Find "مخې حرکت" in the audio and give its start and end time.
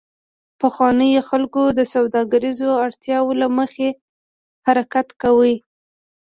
3.57-5.07